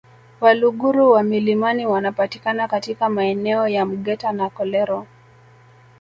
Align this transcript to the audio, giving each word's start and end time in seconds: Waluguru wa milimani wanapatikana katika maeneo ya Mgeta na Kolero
Waluguru 0.41 1.11
wa 1.11 1.23
milimani 1.23 1.85
wanapatikana 1.85 2.67
katika 2.67 3.09
maeneo 3.09 3.67
ya 3.67 3.85
Mgeta 3.85 4.31
na 4.31 4.49
Kolero 4.49 5.07